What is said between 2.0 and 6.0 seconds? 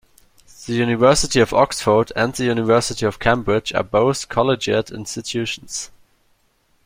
and the University of Cambridge are both collegiate institutions